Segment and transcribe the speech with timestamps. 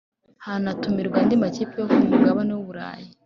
[0.45, 3.09] hanatumirwa andi makipe yo ku mugabane w’Uburayi